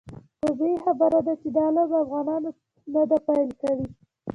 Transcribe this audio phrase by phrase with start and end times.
[0.41, 2.49] طبیعي خبره ده چې دا لوبه افغانانو
[2.93, 3.85] نه ده پیل کړې.